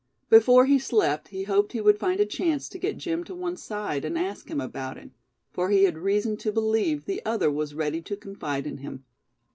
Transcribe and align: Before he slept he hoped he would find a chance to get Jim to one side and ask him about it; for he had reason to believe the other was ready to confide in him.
Before 0.31 0.65
he 0.65 0.79
slept 0.79 1.27
he 1.27 1.43
hoped 1.43 1.73
he 1.73 1.79
would 1.79 1.99
find 1.99 2.19
a 2.19 2.25
chance 2.25 2.67
to 2.69 2.79
get 2.79 2.97
Jim 2.97 3.23
to 3.25 3.35
one 3.35 3.55
side 3.55 4.03
and 4.03 4.17
ask 4.17 4.49
him 4.49 4.59
about 4.59 4.97
it; 4.97 5.11
for 5.51 5.69
he 5.69 5.83
had 5.83 5.99
reason 5.99 6.37
to 6.37 6.51
believe 6.51 7.05
the 7.05 7.21
other 7.23 7.51
was 7.51 7.75
ready 7.75 8.01
to 8.01 8.17
confide 8.17 8.65
in 8.65 8.77
him. 8.79 9.05